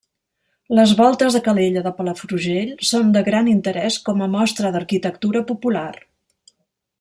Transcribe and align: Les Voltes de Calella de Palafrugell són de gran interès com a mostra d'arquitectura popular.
Les 0.77 0.93
Voltes 1.01 1.35
de 1.37 1.41
Calella 1.47 1.83
de 1.87 1.91
Palafrugell 1.99 2.71
són 2.93 3.11
de 3.17 3.23
gran 3.29 3.51
interès 3.53 3.99
com 4.09 4.25
a 4.27 4.29
mostra 4.37 4.73
d'arquitectura 4.77 5.45
popular. 5.53 5.89